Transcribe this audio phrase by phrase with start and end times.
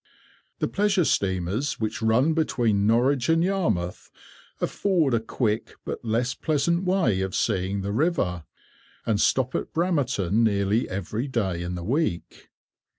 [0.57, 4.09] The pleasure steamers which run between Norwich and Yarmouth
[4.59, 8.45] afford a quick but less pleasant way of seeing the river,
[9.05, 12.49] and stop at Bramerton nearly every day in the week.